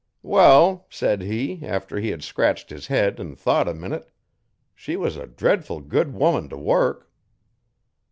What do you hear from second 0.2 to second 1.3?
'"Wall," said